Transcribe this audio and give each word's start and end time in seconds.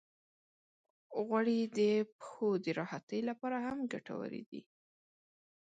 غوړې 1.25 1.59
د 1.77 1.79
پښو 2.17 2.49
د 2.63 2.65
راحتۍ 2.79 3.19
لپاره 3.29 3.57
هم 3.65 3.77
ګټورې 3.93 4.41
دي. 4.49 4.61